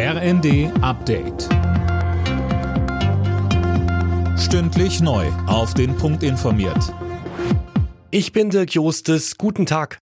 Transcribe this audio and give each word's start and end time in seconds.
RND 0.00 0.70
Update. 0.80 1.48
Stündlich 4.38 5.00
neu. 5.00 5.26
Auf 5.48 5.74
den 5.74 5.96
Punkt 5.96 6.22
informiert. 6.22 6.94
Ich 8.12 8.30
bin 8.30 8.50
Dirk 8.50 8.74
Jostes. 8.74 9.38
Guten 9.38 9.66
Tag. 9.66 9.98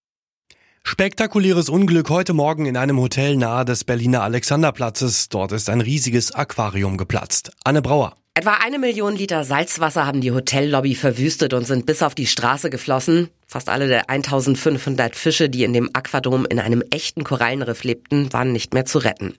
Spektakuläres 0.82 1.70
Unglück 1.70 2.10
heute 2.10 2.34
Morgen 2.34 2.66
in 2.66 2.76
einem 2.76 3.00
Hotel 3.00 3.36
nahe 3.36 3.64
des 3.64 3.84
Berliner 3.84 4.22
Alexanderplatzes. 4.22 5.30
Dort 5.30 5.52
ist 5.52 5.70
ein 5.70 5.80
riesiges 5.80 6.30
Aquarium 6.30 6.98
geplatzt. 6.98 7.52
Anne 7.64 7.80
Brauer. 7.80 8.16
Etwa 8.38 8.58
eine 8.62 8.78
Million 8.78 9.16
Liter 9.16 9.44
Salzwasser 9.44 10.04
haben 10.04 10.20
die 10.20 10.30
Hotellobby 10.30 10.94
verwüstet 10.94 11.54
und 11.54 11.66
sind 11.66 11.86
bis 11.86 12.02
auf 12.02 12.14
die 12.14 12.26
Straße 12.26 12.68
geflossen. 12.68 13.30
Fast 13.46 13.70
alle 13.70 13.88
der 13.88 14.10
1500 14.10 15.16
Fische, 15.16 15.48
die 15.48 15.64
in 15.64 15.72
dem 15.72 15.88
Aquadom 15.94 16.44
in 16.44 16.60
einem 16.60 16.84
echten 16.90 17.24
Korallenriff 17.24 17.82
lebten, 17.82 18.30
waren 18.34 18.52
nicht 18.52 18.74
mehr 18.74 18.84
zu 18.84 18.98
retten. 18.98 19.34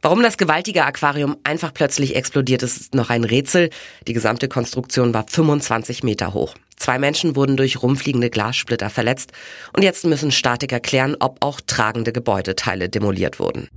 Warum 0.00 0.22
das 0.22 0.38
gewaltige 0.38 0.86
Aquarium 0.86 1.36
einfach 1.44 1.74
plötzlich 1.74 2.16
explodiert 2.16 2.62
ist, 2.62 2.80
ist 2.80 2.94
noch 2.94 3.10
ein 3.10 3.24
Rätsel. 3.24 3.68
Die 4.06 4.14
gesamte 4.14 4.48
Konstruktion 4.48 5.12
war 5.12 5.26
25 5.28 6.02
Meter 6.02 6.32
hoch. 6.32 6.54
Zwei 6.76 6.98
Menschen 6.98 7.36
wurden 7.36 7.58
durch 7.58 7.82
rumfliegende 7.82 8.30
Glassplitter 8.30 8.88
verletzt 8.88 9.32
und 9.76 9.82
jetzt 9.82 10.06
müssen 10.06 10.30
Statiker 10.30 10.80
klären, 10.80 11.16
ob 11.20 11.36
auch 11.40 11.60
tragende 11.60 12.14
Gebäudeteile 12.14 12.88
demoliert 12.88 13.40
wurden. 13.40 13.68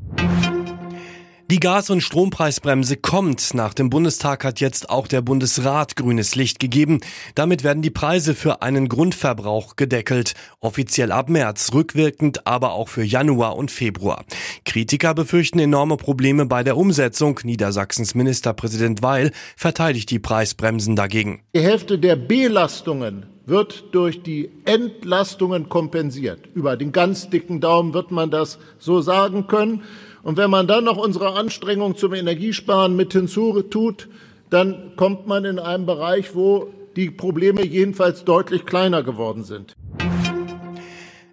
Die 1.51 1.59
Gas- 1.59 1.89
und 1.89 1.99
Strompreisbremse 1.99 2.95
kommt. 2.95 3.53
Nach 3.53 3.73
dem 3.73 3.89
Bundestag 3.89 4.45
hat 4.45 4.61
jetzt 4.61 4.89
auch 4.89 5.05
der 5.05 5.21
Bundesrat 5.21 5.97
grünes 5.97 6.35
Licht 6.35 6.61
gegeben. 6.61 7.01
Damit 7.35 7.65
werden 7.65 7.83
die 7.83 7.89
Preise 7.89 8.35
für 8.35 8.61
einen 8.61 8.87
Grundverbrauch 8.87 9.75
gedeckelt. 9.75 10.33
Offiziell 10.61 11.11
ab 11.11 11.27
März, 11.27 11.73
rückwirkend 11.73 12.47
aber 12.47 12.71
auch 12.71 12.87
für 12.87 13.03
Januar 13.03 13.57
und 13.57 13.69
Februar. 13.69 14.23
Kritiker 14.63 15.13
befürchten 15.13 15.59
enorme 15.59 15.97
Probleme 15.97 16.45
bei 16.45 16.63
der 16.63 16.77
Umsetzung. 16.77 17.41
Niedersachsens 17.43 18.15
Ministerpräsident 18.15 19.03
Weil 19.03 19.31
verteidigt 19.57 20.09
die 20.09 20.19
Preisbremsen 20.19 20.95
dagegen. 20.95 21.41
Die 21.53 21.59
Hälfte 21.59 21.99
der 21.99 22.15
Belastungen 22.15 23.25
wird 23.51 23.93
durch 23.93 24.23
die 24.23 24.49
Entlastungen 24.65 25.69
kompensiert. 25.69 26.39
Über 26.55 26.75
den 26.77 26.91
ganz 26.91 27.29
dicken 27.29 27.61
Daumen 27.61 27.93
wird 27.93 28.09
man 28.09 28.31
das 28.31 28.57
so 28.79 29.01
sagen 29.01 29.45
können. 29.45 29.83
Und 30.23 30.37
wenn 30.37 30.49
man 30.49 30.67
dann 30.67 30.85
noch 30.85 30.97
unsere 30.97 31.35
Anstrengung 31.35 31.95
zum 31.95 32.13
Energiesparen 32.13 32.95
mit 32.95 33.13
hinzutut, 33.13 34.07
dann 34.49 34.93
kommt 34.95 35.27
man 35.27 35.45
in 35.45 35.59
einen 35.59 35.85
Bereich, 35.85 36.33
wo 36.33 36.69
die 36.95 37.11
Probleme 37.11 37.63
jedenfalls 37.63 38.23
deutlich 38.23 38.65
kleiner 38.65 39.03
geworden 39.03 39.43
sind. 39.43 39.75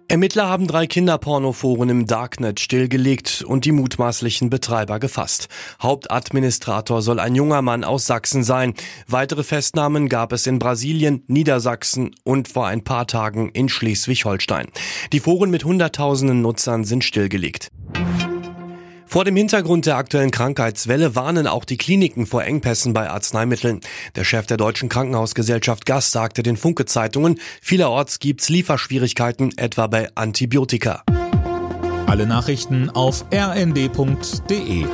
Ermittler 0.09 0.49
haben 0.49 0.65
drei 0.65 0.87
Kinderpornoforen 0.87 1.87
im 1.89 2.07
Darknet 2.07 2.59
stillgelegt 2.59 3.43
und 3.47 3.65
die 3.65 3.71
mutmaßlichen 3.71 4.49
Betreiber 4.49 4.99
gefasst. 4.99 5.49
Hauptadministrator 5.79 7.03
soll 7.03 7.19
ein 7.19 7.35
junger 7.35 7.61
Mann 7.61 7.83
aus 7.83 8.07
Sachsen 8.07 8.43
sein. 8.43 8.73
Weitere 9.07 9.43
Festnahmen 9.43 10.09
gab 10.09 10.33
es 10.33 10.47
in 10.47 10.57
Brasilien, 10.57 11.23
Niedersachsen 11.27 12.15
und 12.23 12.47
vor 12.47 12.65
ein 12.65 12.83
paar 12.83 13.05
Tagen 13.05 13.49
in 13.49 13.69
Schleswig-Holstein. 13.69 14.69
Die 15.13 15.19
Foren 15.19 15.51
mit 15.51 15.63
Hunderttausenden 15.63 16.41
Nutzern 16.41 16.85
sind 16.85 17.03
stillgelegt. 17.03 17.69
Vor 19.09 19.25
dem 19.25 19.35
Hintergrund 19.35 19.87
der 19.87 19.97
aktuellen 19.97 20.29
Krankheitswelle 20.29 21.15
warnen 21.15 21.47
auch 21.47 21.65
die 21.65 21.77
Kliniken 21.77 22.27
vor 22.27 22.43
Engpässen 22.43 22.93
bei 22.93 23.09
Arzneimitteln. 23.09 23.79
Der 24.15 24.23
Chef 24.23 24.45
der 24.45 24.57
Deutschen 24.57 24.87
Krankenhausgesellschaft 24.87 25.87
Gast 25.87 26.11
sagte 26.11 26.43
den 26.43 26.57
Funke-Zeitungen, 26.57 27.39
vielerorts 27.59 28.19
gibt's 28.19 28.49
Lieferschwierigkeiten, 28.49 29.57
etwa 29.57 29.87
bei 29.87 30.09
Antibiotika. 30.13 31.01
Alle 32.05 32.27
Nachrichten 32.27 32.91
auf 32.91 33.25
rnd.de 33.33 34.85